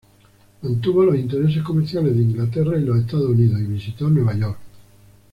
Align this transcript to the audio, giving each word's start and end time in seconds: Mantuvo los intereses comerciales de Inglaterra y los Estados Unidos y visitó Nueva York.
Mantuvo 0.63 1.03
los 1.05 1.15
intereses 1.15 1.61
comerciales 1.61 2.15
de 2.17 2.23
Inglaterra 2.23 2.75
y 2.75 2.81
los 2.83 2.97
Estados 3.01 3.29
Unidos 3.29 3.61
y 3.61 3.65
visitó 3.65 4.09
Nueva 4.09 4.33
York. 4.33 4.57